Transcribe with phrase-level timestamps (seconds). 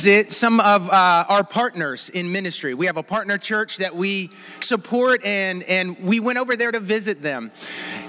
[0.00, 2.72] visit some of uh, our partners in ministry.
[2.72, 4.30] We have a partner church that we
[4.60, 7.52] support, and, and we went over there to visit them.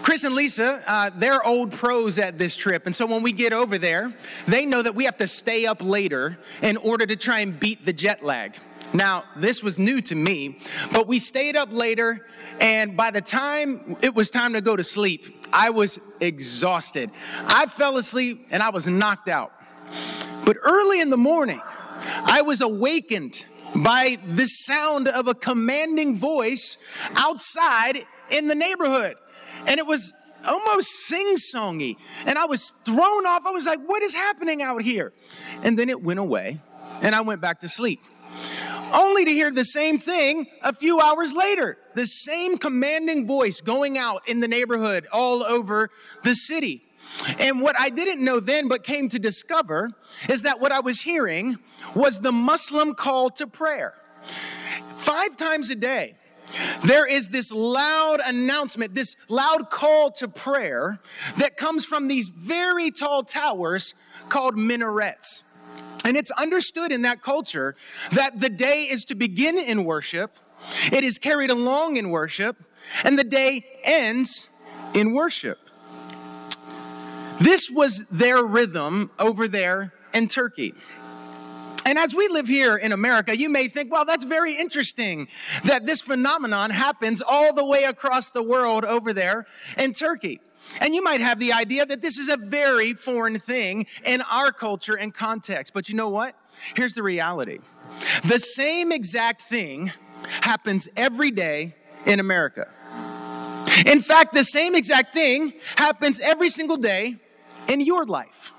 [0.01, 2.85] Chris and Lisa, uh, they're old pros at this trip.
[2.85, 4.13] And so when we get over there,
[4.47, 7.85] they know that we have to stay up later in order to try and beat
[7.85, 8.55] the jet lag.
[8.93, 10.59] Now, this was new to me,
[10.93, 12.25] but we stayed up later,
[12.61, 17.11] and by the time it was time to go to sleep, I was exhausted.
[17.47, 19.51] I fell asleep and I was knocked out.
[20.45, 21.59] But early in the morning,
[22.25, 26.77] I was awakened by the sound of a commanding voice
[27.15, 29.15] outside in the neighborhood.
[29.67, 30.13] And it was
[30.45, 31.95] almost sing songy.
[32.25, 33.45] And I was thrown off.
[33.45, 35.13] I was like, what is happening out here?
[35.63, 36.59] And then it went away,
[37.01, 37.99] and I went back to sleep.
[38.93, 41.77] Only to hear the same thing a few hours later.
[41.95, 45.89] The same commanding voice going out in the neighborhood all over
[46.23, 46.83] the city.
[47.39, 49.91] And what I didn't know then, but came to discover,
[50.27, 51.57] is that what I was hearing
[51.95, 53.93] was the Muslim call to prayer.
[54.95, 56.15] Five times a day,
[56.85, 60.99] there is this loud announcement, this loud call to prayer
[61.37, 63.95] that comes from these very tall towers
[64.29, 65.43] called minarets.
[66.03, 67.75] And it's understood in that culture
[68.11, 70.35] that the day is to begin in worship,
[70.91, 72.57] it is carried along in worship,
[73.03, 74.49] and the day ends
[74.93, 75.57] in worship.
[77.39, 80.75] This was their rhythm over there in Turkey.
[81.85, 85.27] And as we live here in America, you may think, well, that's very interesting
[85.65, 89.45] that this phenomenon happens all the way across the world over there
[89.77, 90.39] in Turkey.
[90.79, 94.51] And you might have the idea that this is a very foreign thing in our
[94.51, 95.73] culture and context.
[95.73, 96.35] But you know what?
[96.75, 97.59] Here's the reality
[98.23, 99.91] the same exact thing
[100.41, 102.69] happens every day in America.
[103.85, 107.17] In fact, the same exact thing happens every single day
[107.67, 108.53] in your life.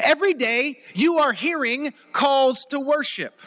[0.00, 3.40] Every day you are hearing calls to worship.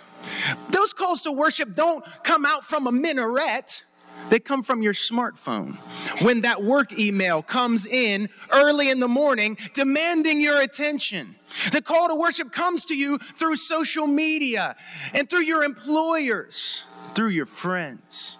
[0.69, 3.83] Those calls to worship don't come out from a minaret.
[4.29, 5.75] They come from your smartphone.
[6.23, 11.35] When that work email comes in early in the morning demanding your attention.
[11.72, 14.75] The call to worship comes to you through social media
[15.13, 18.39] and through your employers, through your friends.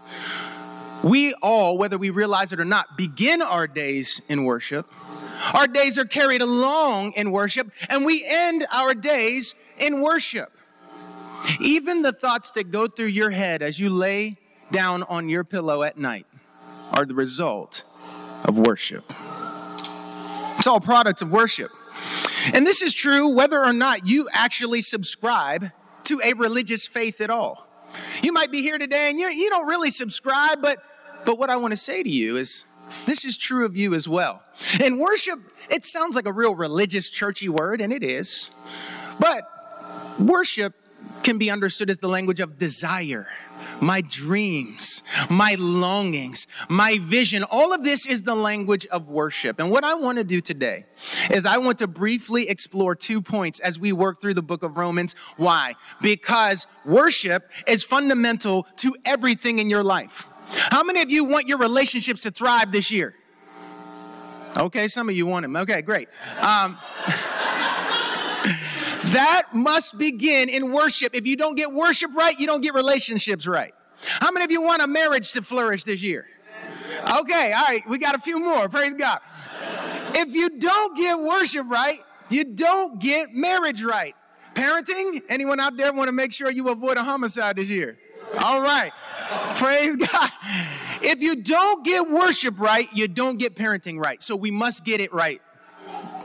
[1.04, 4.90] We all, whether we realize it or not, begin our days in worship
[5.54, 10.52] our days are carried along in worship, and we end our days in worship.
[11.60, 14.38] Even the thoughts that go through your head as you lay
[14.72, 16.26] down on your pillow at night
[16.94, 17.84] are the result
[18.44, 19.04] of worship.
[20.58, 21.72] It's all products of worship.
[22.54, 25.72] And this is true whether or not you actually subscribe
[26.06, 27.68] to a religious faith at all.
[28.22, 30.78] You might be here today and you do not really subscribe, but,
[31.26, 32.66] but what I want to say to you is
[33.06, 34.44] this is true of you as well.
[34.84, 35.40] And worship,
[35.70, 38.50] it sounds like a real religious, churchy word, and it is.
[39.20, 39.50] But
[40.20, 40.74] worship
[41.24, 43.28] can be understood as the language of desire,
[43.82, 47.44] my dreams, my longings, my vision.
[47.44, 49.60] All of this is the language of worship.
[49.60, 50.86] And what I want to do today
[51.32, 54.78] is I want to briefly explore two points as we work through the book of
[54.78, 55.16] Romans.
[55.38, 55.76] Why?
[56.02, 60.28] Because worship is fundamental to everything in your life.
[60.48, 63.16] How many of you want your relationships to thrive this year?
[64.58, 65.56] Okay, some of you want them.
[65.56, 66.08] Okay, great.
[66.40, 66.78] Um,
[69.12, 71.14] that must begin in worship.
[71.14, 73.74] If you don't get worship right, you don't get relationships right.
[74.22, 76.28] How many of you want a marriage to flourish this year?
[77.20, 78.70] Okay, all right, we got a few more.
[78.70, 79.20] Praise God.
[80.16, 84.16] If you don't get worship right, you don't get marriage right.
[84.54, 87.98] Parenting, anyone out there want to make sure you avoid a homicide this year?
[88.40, 88.92] All right.
[89.56, 90.30] Praise God.
[91.02, 94.22] If you don't get worship right, you don't get parenting right.
[94.22, 95.42] So we must get it right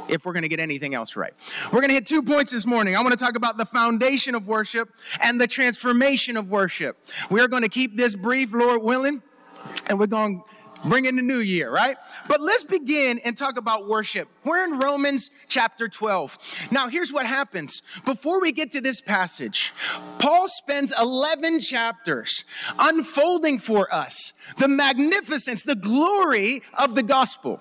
[0.09, 1.33] if we're going to get anything else right.
[1.67, 2.97] We're going to hit two points this morning.
[2.97, 4.91] I want to talk about the foundation of worship
[5.23, 6.99] and the transformation of worship.
[7.31, 9.23] We are going to keep this brief, Lord willing,
[9.87, 10.43] and we're going
[10.85, 11.97] bring in the new year, right?
[12.29, 14.29] But let's begin and talk about worship.
[14.45, 16.69] We're in Romans chapter 12.
[16.71, 17.83] Now, here's what happens.
[18.05, 19.73] Before we get to this passage,
[20.19, 22.45] Paul spends 11 chapters
[22.79, 27.61] unfolding for us the magnificence, the glory of the gospel.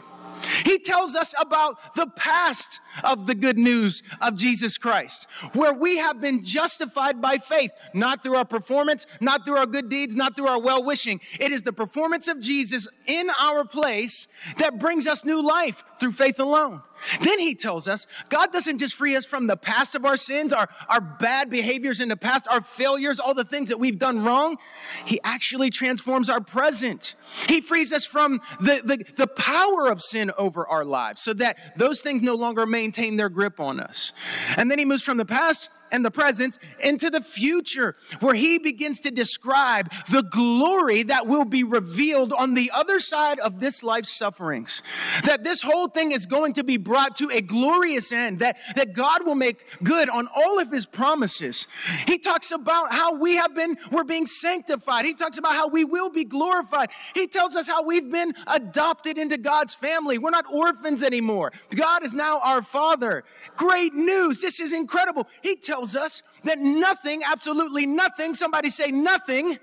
[0.65, 5.97] He tells us about the past of the good news of Jesus Christ, where we
[5.97, 10.35] have been justified by faith, not through our performance, not through our good deeds, not
[10.35, 11.19] through our well wishing.
[11.39, 14.27] It is the performance of Jesus in our place
[14.57, 16.81] that brings us new life through faith alone.
[17.21, 20.53] Then he tells us God doesn't just free us from the past of our sins,
[20.53, 24.23] our, our bad behaviors in the past, our failures, all the things that we've done
[24.23, 24.57] wrong.
[25.05, 27.15] He actually transforms our present.
[27.47, 31.77] He frees us from the, the, the power of sin over our lives so that
[31.77, 34.13] those things no longer maintain their grip on us.
[34.57, 38.59] And then he moves from the past and the presence into the future, where he
[38.59, 43.83] begins to describe the glory that will be revealed on the other side of this
[43.83, 44.81] life's sufferings.
[45.25, 48.93] That this whole thing is going to be brought to a glorious end, that, that
[48.93, 51.67] God will make good on all of his promises.
[52.07, 55.05] He talks about how we have been, we're being sanctified.
[55.05, 56.89] He talks about how we will be glorified.
[57.15, 60.17] He tells us how we've been adopted into God's family.
[60.17, 61.51] We're not orphans anymore.
[61.75, 63.23] God is now our Father.
[63.55, 64.41] Great news.
[64.41, 65.27] This is incredible.
[65.41, 69.57] He tells us that nothing, absolutely nothing, somebody say nothing,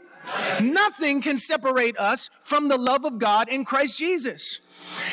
[0.61, 4.61] nothing can separate us from the love of God in Christ Jesus.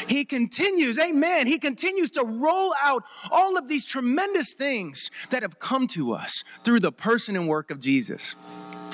[0.08, 1.48] He continues, amen.
[1.48, 6.44] He continues to roll out all of these tremendous things that have come to us
[6.64, 8.36] through the person and work of Jesus.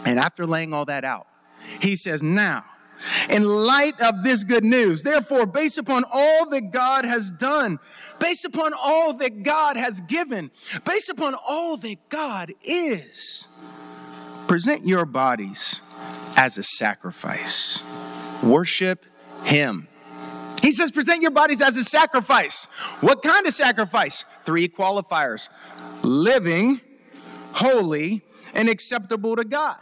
[0.05, 1.27] And after laying all that out,
[1.81, 2.65] he says, Now,
[3.29, 7.79] in light of this good news, therefore, based upon all that God has done,
[8.19, 10.51] based upon all that God has given,
[10.85, 13.47] based upon all that God is,
[14.47, 15.81] present your bodies
[16.35, 17.83] as a sacrifice.
[18.43, 19.05] Worship
[19.43, 19.87] Him.
[20.61, 22.65] He says, present your bodies as a sacrifice.
[22.99, 24.25] What kind of sacrifice?
[24.43, 25.49] Three qualifiers
[26.03, 26.81] living,
[27.53, 28.23] holy,
[28.53, 29.79] and acceptable to God.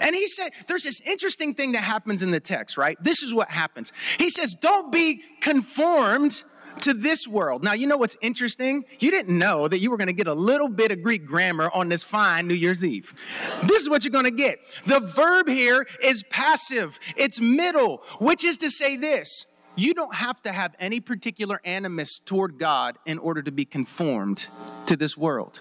[0.00, 2.96] And he said, there's this interesting thing that happens in the text, right?
[3.02, 3.92] This is what happens.
[4.18, 6.42] He says, don't be conformed
[6.80, 7.64] to this world.
[7.64, 8.84] Now, you know what's interesting?
[8.98, 11.70] You didn't know that you were going to get a little bit of Greek grammar
[11.72, 13.14] on this fine New Year's Eve.
[13.62, 14.58] This is what you're going to get.
[14.84, 19.46] The verb here is passive, it's middle, which is to say this
[19.78, 24.46] you don't have to have any particular animus toward God in order to be conformed
[24.86, 25.60] to this world.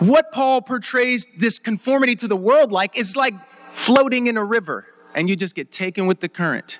[0.00, 3.34] What Paul portrays this conformity to the world like is like
[3.70, 6.78] floating in a river and you just get taken with the current.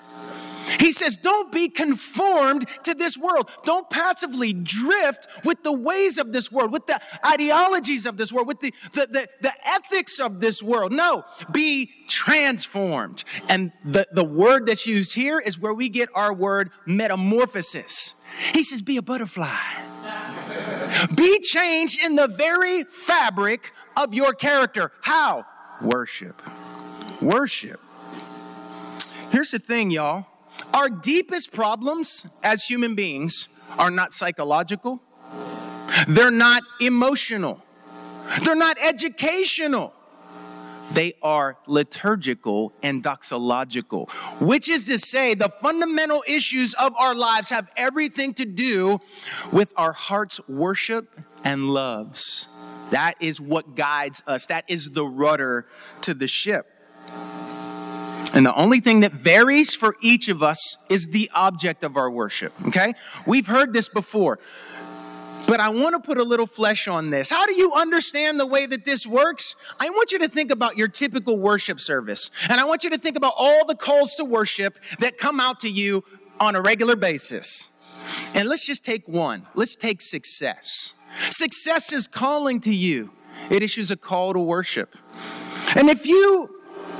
[0.79, 3.49] He says, don't be conformed to this world.
[3.63, 8.47] Don't passively drift with the ways of this world, with the ideologies of this world,
[8.47, 10.91] with the, the, the, the ethics of this world.
[10.91, 13.23] No, be transformed.
[13.47, 18.15] And the, the word that's used here is where we get our word metamorphosis.
[18.53, 19.45] He says, be a butterfly.
[21.15, 24.91] Be changed in the very fabric of your character.
[25.01, 25.45] How?
[25.81, 26.41] Worship.
[27.21, 27.79] Worship.
[29.31, 30.25] Here's the thing, y'all.
[30.73, 33.47] Our deepest problems as human beings
[33.77, 35.01] are not psychological,
[36.07, 37.63] they're not emotional,
[38.43, 39.94] they're not educational.
[40.91, 44.09] They are liturgical and doxological,
[44.39, 48.99] which is to say, the fundamental issues of our lives have everything to do
[49.51, 52.47] with our heart's worship and loves.
[52.91, 55.65] That is what guides us, that is the rudder
[56.01, 56.67] to the ship.
[58.33, 62.11] And the only thing that varies for each of us is the object of our
[62.11, 62.93] worship, okay?
[63.25, 64.39] We've heard this before,
[65.47, 67.29] but I want to put a little flesh on this.
[67.29, 69.55] How do you understand the way that this works?
[69.79, 72.97] I want you to think about your typical worship service, and I want you to
[72.97, 76.03] think about all the calls to worship that come out to you
[76.39, 77.71] on a regular basis.
[78.33, 79.47] And let's just take one.
[79.55, 80.93] Let's take success.
[81.29, 83.11] Success is calling to you.
[83.49, 84.95] It issues a call to worship.
[85.75, 86.49] And if you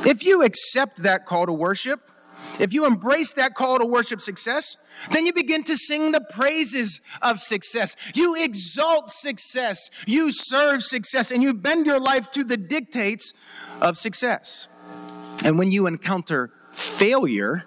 [0.05, 2.11] if you accept that call to worship,
[2.59, 4.77] if you embrace that call to worship success,
[5.11, 7.95] then you begin to sing the praises of success.
[8.13, 9.89] You exalt success.
[10.05, 13.33] You serve success and you bend your life to the dictates
[13.81, 14.67] of success.
[15.43, 17.65] And when you encounter failure,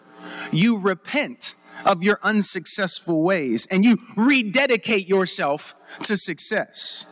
[0.52, 1.54] you repent
[1.84, 7.06] of your unsuccessful ways and you rededicate yourself to success.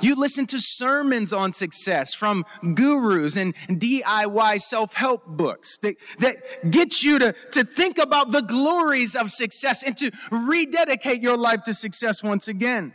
[0.00, 6.70] You listen to sermons on success from gurus and DIY self help books that, that
[6.70, 11.64] get you to, to think about the glories of success and to rededicate your life
[11.64, 12.92] to success once again.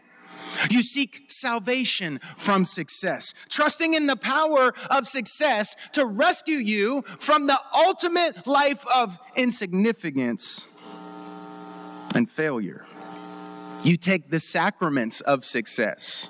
[0.70, 7.48] You seek salvation from success, trusting in the power of success to rescue you from
[7.48, 10.68] the ultimate life of insignificance
[12.14, 12.86] and failure.
[13.84, 16.30] You take the sacraments of success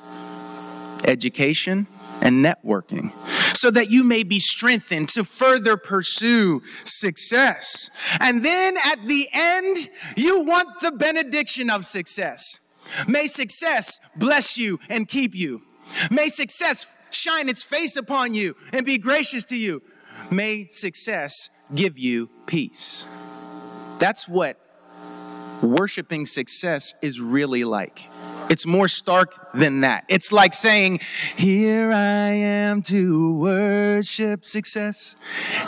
[1.05, 1.87] education,
[2.21, 3.11] and networking
[3.55, 7.89] so that you may be strengthened to further pursue success.
[8.19, 12.59] And then at the end, you want the benediction of success.
[13.07, 15.61] May success bless you and keep you.
[16.09, 19.81] May success shine its face upon you and be gracious to you.
[20.29, 23.07] May success give you peace.
[23.99, 24.57] That's what
[25.61, 28.07] worshiping success is really like.
[28.51, 30.03] It's more stark than that.
[30.09, 30.99] It's like saying,
[31.37, 35.15] Here I am to worship success.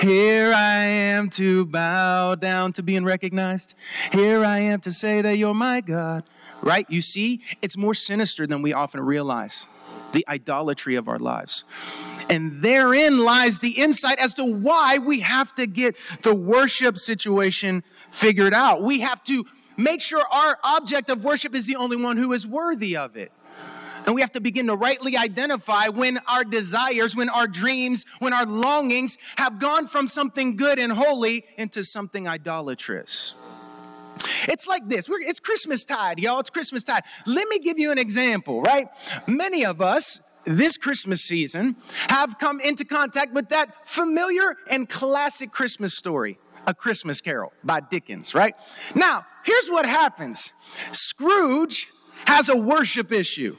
[0.01, 3.75] Here I am to bow down to being recognized.
[4.11, 6.25] Here I am to say that you're my God.
[6.61, 6.85] Right?
[6.89, 9.65] You see, it's more sinister than we often realize.
[10.13, 11.63] the idolatry of our lives.
[12.29, 17.83] And therein lies the insight as to why we have to get the worship situation
[18.09, 18.81] figured out.
[18.81, 19.45] We have to
[19.77, 23.31] make sure our object of worship is the only one who is worthy of it.
[24.05, 28.33] And we have to begin to rightly identify when our desires, when our dreams, when
[28.33, 33.35] our longings have gone from something good and holy into something idolatrous.
[34.47, 35.09] It's like this.
[35.09, 36.39] We're, it's Christmas tide, y'all.
[36.39, 37.03] It's Christmas tide.
[37.25, 38.87] Let me give you an example, right?
[39.27, 41.77] Many of us this Christmas season
[42.09, 46.37] have come into contact with that familiar and classic Christmas story,
[46.67, 48.55] A Christmas Carol by Dickens, right?
[48.93, 50.53] Now, here's what happens
[50.91, 51.87] Scrooge
[52.25, 53.55] has a worship issue.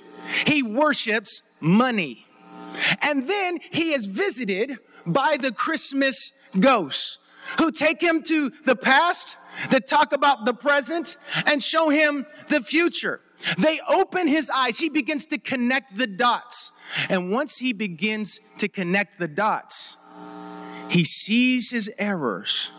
[0.47, 2.27] He worships money.
[3.03, 7.19] And then he is visited by the Christmas ghosts
[7.59, 9.37] who take him to the past,
[9.71, 13.21] that talk about the present, and show him the future.
[13.59, 14.79] They open his eyes.
[14.79, 16.73] He begins to connect the dots.
[17.11, 19.99] And once he begins to connect the dots,
[20.89, 22.71] he sees his errors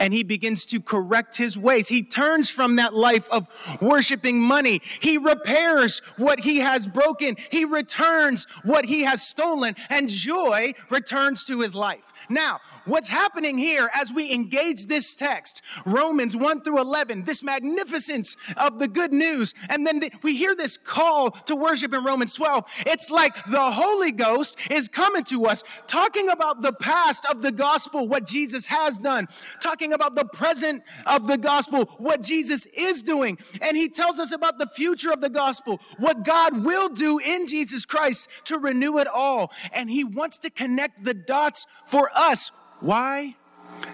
[0.00, 1.88] and he begins to correct his ways.
[1.88, 3.48] He turns from that life of
[3.80, 4.80] worshiping money.
[5.00, 7.36] He repairs what he has broken.
[7.50, 12.12] He returns what he has stolen and joy returns to his life.
[12.28, 18.36] Now, what's happening here as we engage this text, Romans 1 through 11, this magnificence
[18.56, 22.34] of the good news, and then the, we hear this call to worship in Romans
[22.34, 22.64] 12.
[22.86, 27.52] It's like the Holy Ghost is coming to us, talking about the past of the
[27.52, 29.28] gospel, what Jesus has done,
[29.60, 33.38] talking about the present of the gospel, what Jesus is doing.
[33.62, 37.46] And he tells us about the future of the gospel, what God will do in
[37.46, 39.52] Jesus Christ to renew it all.
[39.72, 42.50] And he wants to connect the dots for us
[42.84, 43.34] why?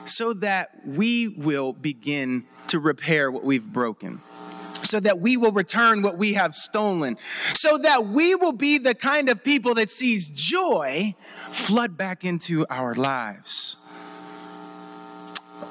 [0.04, 4.20] So that we will begin to repair what we've broken.
[4.82, 7.16] So that we will return what we have stolen.
[7.54, 11.14] So that we will be the kind of people that sees joy
[11.50, 13.76] flood back into our lives.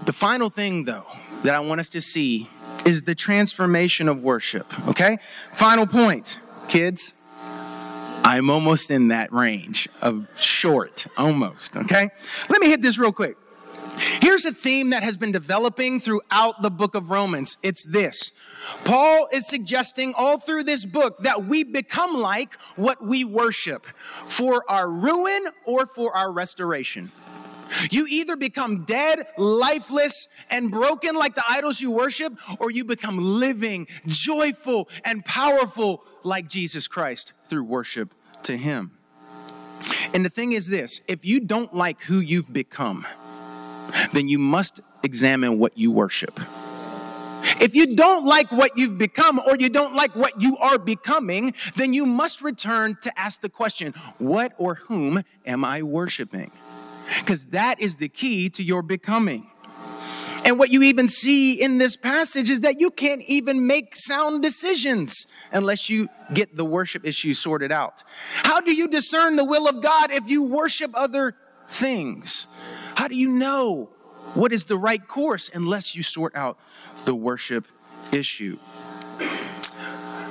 [0.05, 1.05] The final thing, though,
[1.43, 2.49] that I want us to see
[2.85, 4.87] is the transformation of worship.
[4.87, 5.17] Okay?
[5.51, 7.18] Final point, kids.
[8.23, 12.09] I'm almost in that range of short, almost, okay?
[12.49, 13.37] Let me hit this real quick.
[14.21, 17.57] Here's a theme that has been developing throughout the book of Romans.
[17.63, 18.31] It's this.
[18.85, 23.85] Paul is suggesting all through this book that we become like what we worship
[24.25, 27.11] for our ruin or for our restoration.
[27.91, 33.17] You either become dead, lifeless, and broken like the idols you worship, or you become
[33.19, 38.91] living, joyful, and powerful like Jesus Christ through worship to Him.
[40.13, 43.05] And the thing is this if you don't like who you've become,
[44.13, 46.39] then you must examine what you worship.
[47.61, 51.53] If you don't like what you've become or you don't like what you are becoming,
[51.75, 56.51] then you must return to ask the question, what or whom am I worshiping?
[57.19, 59.49] Because that is the key to your becoming.
[60.45, 64.41] And what you even see in this passage is that you can't even make sound
[64.41, 68.03] decisions unless you get the worship issue sorted out.
[68.43, 71.35] How do you discern the will of God if you worship other
[71.67, 72.47] things?
[72.95, 73.89] How do you know
[74.33, 76.57] what is the right course unless you sort out
[77.05, 77.67] the worship
[78.11, 78.57] issue?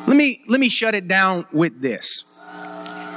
[0.07, 2.25] Let me let me shut it down with this.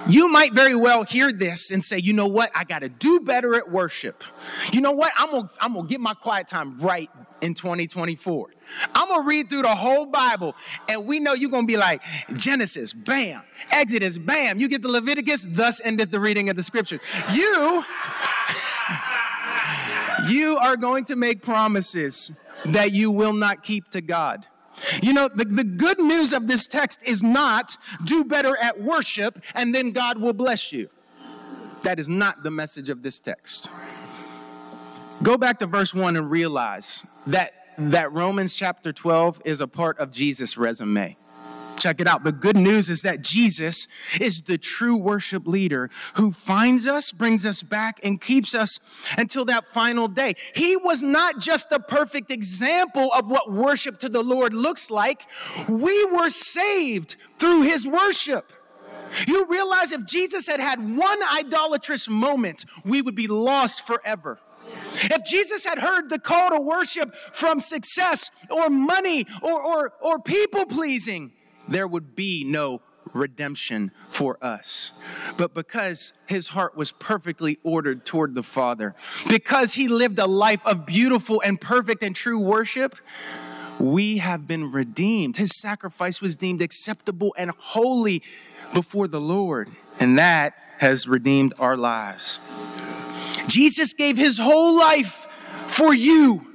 [0.08, 2.52] You might very well hear this and say, you know what?
[2.56, 4.24] I got to do better at worship.
[4.72, 5.12] You know what?
[5.18, 7.10] I'm going to I'm going to get my quiet time right
[7.42, 8.50] in 2024.
[8.96, 10.56] I'm going to read through the whole Bible
[10.88, 12.02] and we know you're going to be like
[12.34, 14.60] Genesis, bam, Exodus, bam.
[14.60, 17.00] You get the Leviticus, thus endeth the reading of the scripture.
[17.32, 17.84] You
[20.30, 22.32] you are going to make promises
[22.66, 24.48] that you will not keep to God.
[25.02, 29.40] You know, the, the good news of this text is not do better at worship
[29.56, 30.90] and then God will bless you.
[31.84, 33.70] That is not the message of this text.
[35.24, 40.00] Go back to verse 1 and realize that, that Romans chapter 12 is a part
[40.00, 41.18] of Jesus' resume.
[41.82, 42.24] Check it out.
[42.24, 43.88] The good news is that Jesus
[44.20, 48.80] is the true worship leader who finds us, brings us back, and keeps us
[49.18, 50.36] until that final day.
[50.54, 55.26] He was not just a perfect example of what worship to the Lord looks like.
[55.68, 58.54] We were saved through his worship.
[59.28, 64.38] You realize if Jesus had had one idolatrous moment, we would be lost forever.
[64.94, 70.20] If Jesus had heard the call to worship from success or money or, or, or
[70.20, 71.32] people pleasing,
[71.72, 72.82] there would be no
[73.14, 74.92] redemption for us.
[75.38, 78.96] But because his heart was perfectly ordered toward the Father,
[79.28, 82.96] because he lived a life of beautiful and perfect and true worship,
[83.80, 85.38] we have been redeemed.
[85.38, 88.22] His sacrifice was deemed acceptable and holy
[88.74, 89.70] before the Lord.
[90.00, 92.40] And that has redeemed our lives.
[93.48, 95.28] Jesus gave his whole life
[95.68, 96.46] for you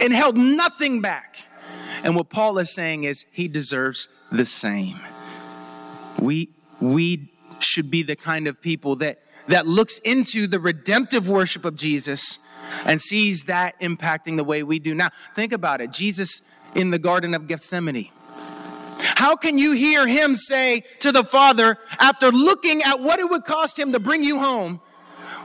[0.00, 1.46] and held nothing back.
[2.04, 5.00] And what Paul is saying is he deserves the same.
[6.20, 11.64] We, we should be the kind of people that, that looks into the redemptive worship
[11.64, 12.38] of Jesus
[12.86, 14.94] and sees that impacting the way we do.
[14.94, 15.92] Now, think about it.
[15.92, 16.42] Jesus
[16.74, 18.08] in the Garden of Gethsemane.
[19.16, 23.44] How can you hear him say to the Father, after looking at what it would
[23.44, 24.80] cost him to bring you home,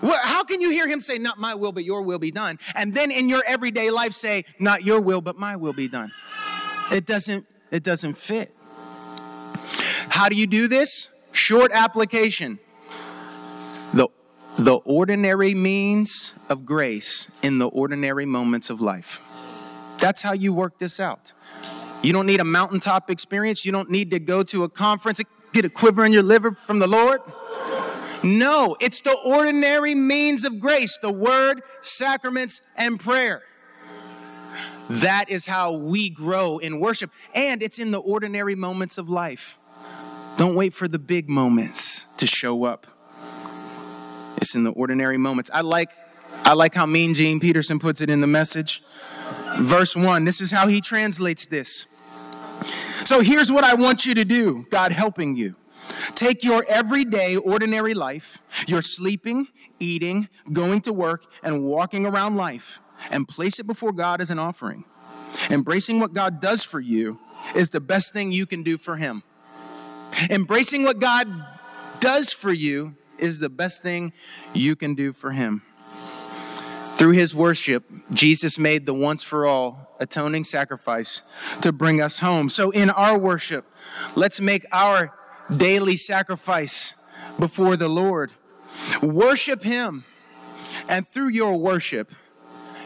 [0.01, 2.59] how can you hear him say, Not my will, but your will be done?
[2.75, 6.11] And then in your everyday life say, Not your will, but my will be done.
[6.91, 8.55] It doesn't, it doesn't fit.
[10.17, 11.11] How do you do this?
[11.31, 12.57] Short application.
[13.93, 14.07] The,
[14.57, 19.21] the ordinary means of grace in the ordinary moments of life.
[19.99, 21.33] That's how you work this out.
[22.01, 23.63] You don't need a mountaintop experience.
[23.63, 25.21] You don't need to go to a conference,
[25.53, 27.21] get a quiver in your liver from the Lord.
[28.23, 33.43] No, it's the ordinary means of grace the word, sacraments, and prayer.
[34.89, 39.59] That is how we grow in worship, and it's in the ordinary moments of life.
[40.37, 42.85] Don't wait for the big moments to show up.
[44.37, 45.49] It's in the ordinary moments.
[45.53, 45.89] I like
[46.43, 48.83] I like how Mean Gene Peterson puts it in the message.
[49.57, 50.23] Verse 1.
[50.23, 51.87] This is how he translates this.
[53.03, 55.55] So here's what I want you to do, God helping you.
[56.15, 59.47] Take your everyday, ordinary life, your sleeping,
[59.79, 62.79] eating, going to work, and walking around life,
[63.09, 64.85] and place it before God as an offering.
[65.49, 67.19] Embracing what God does for you
[67.55, 69.23] is the best thing you can do for Him.
[70.29, 71.27] Embracing what God
[71.99, 74.13] does for you is the best thing
[74.53, 75.61] you can do for Him.
[76.95, 81.23] Through His worship, Jesus made the once for all atoning sacrifice
[81.61, 82.49] to bring us home.
[82.49, 83.65] So, in our worship,
[84.15, 85.13] let's make our
[85.55, 86.95] daily sacrifice
[87.39, 88.33] before the Lord.
[89.01, 90.05] Worship Him,
[90.89, 92.11] and through your worship,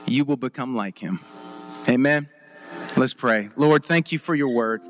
[0.05, 1.19] you will become like Him.
[1.87, 2.29] Amen.
[2.97, 3.49] Let's pray.
[3.55, 4.81] Lord, thank you for your word.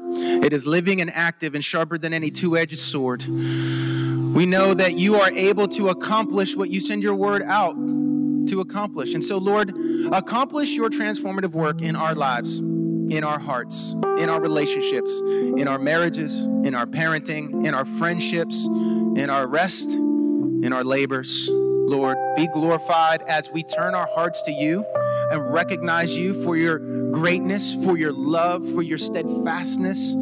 [0.44, 3.26] It is living and active and sharper than any two edged sword.
[3.28, 8.60] We know that you are able to accomplish what you send your word out to
[8.62, 9.14] accomplish.
[9.14, 9.74] And so, Lord,
[10.12, 15.78] accomplish your transformative work in our lives, in our hearts, in our relationships, in our
[15.78, 21.50] marriages, in our parenting, in our friendships, in our rest, in our labors.
[21.52, 24.86] Lord, be glorified as we turn our hearts to you
[25.32, 26.80] and recognize you for your
[27.12, 30.14] greatness, for your love, for your steadfastness,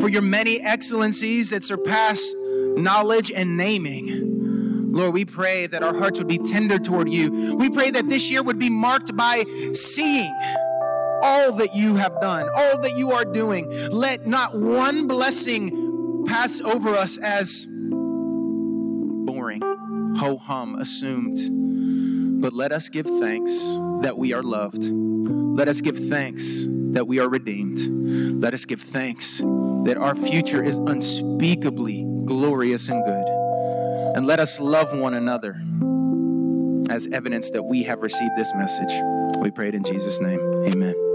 [0.00, 2.34] for your many excellencies that surpass
[2.76, 4.92] knowledge and naming.
[4.92, 7.54] Lord, we pray that our hearts would be tender toward you.
[7.56, 10.32] We pray that this year would be marked by seeing
[11.22, 13.70] all that you have done, all that you are doing.
[13.90, 17.66] Let not one blessing pass over us as
[19.26, 19.60] boring,
[20.16, 22.40] ho hum, assumed.
[22.40, 23.52] But let us give thanks
[24.02, 24.84] that we are loved.
[25.56, 28.42] Let us give thanks that we are redeemed.
[28.42, 33.26] Let us give thanks that our future is unspeakably glorious and good.
[34.16, 35.58] And let us love one another
[36.90, 38.92] as evidence that we have received this message.
[39.38, 40.40] We pray it in Jesus' name.
[40.66, 41.05] Amen.